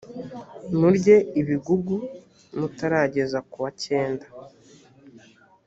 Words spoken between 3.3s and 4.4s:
ku wa cyenda `